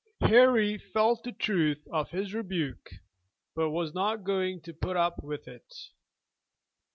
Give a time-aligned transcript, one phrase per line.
[0.21, 2.89] Harry felt the truth of this rebuke,
[3.53, 5.91] but was not going to put up with it.